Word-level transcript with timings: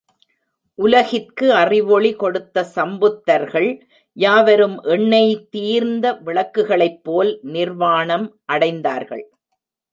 உலகிற்கு 0.79 1.47
அறிவொளி 1.53 2.11
கொடுத்த 2.13 2.63
சம்புத்தர்கள் 2.75 3.69
யாவரும் 4.17 4.77
எண்ணெய் 4.95 5.35
தீர்ந்த 5.49 6.13
விளக்குகளைப்போல் 6.25 7.31
நிர்வாணம் 7.51 8.27
அடைந்தார்கள். 8.53 9.25